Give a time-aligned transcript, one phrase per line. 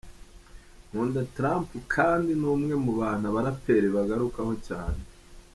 [0.89, 5.01] Nkunda Trump kandi ni umwe mu bantu abaraperi bagarukaho cyane.